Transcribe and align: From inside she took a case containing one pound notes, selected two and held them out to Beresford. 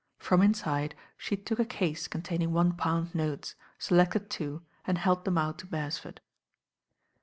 From 0.17 0.41
inside 0.41 0.95
she 1.15 1.37
took 1.37 1.59
a 1.59 1.63
case 1.63 2.07
containing 2.07 2.51
one 2.51 2.71
pound 2.75 3.13
notes, 3.13 3.53
selected 3.77 4.31
two 4.31 4.63
and 4.83 4.97
held 4.97 5.25
them 5.25 5.37
out 5.37 5.59
to 5.59 5.67
Beresford. 5.67 6.21